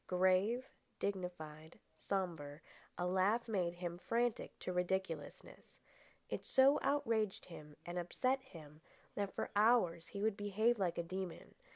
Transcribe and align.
Grave, 0.07 0.67
dignified, 0.97 1.77
sombre, 1.95 2.61
a 2.97 3.05
laugh 3.05 3.47
made 3.47 3.75
him 3.75 3.99
frantic 3.99 4.57
to 4.57 4.73
ridiculousness. 4.73 5.79
It 6.27 6.43
so 6.43 6.79
outraged 6.81 7.45
him 7.45 7.75
and 7.85 7.99
upset 7.99 8.41
him 8.41 8.81
that 9.13 9.35
for 9.35 9.51
hours 9.55 10.07
he 10.07 10.23
would 10.23 10.35
behave 10.37 10.79
like 10.79 10.97
a 10.97 11.03
demon. 11.03 11.53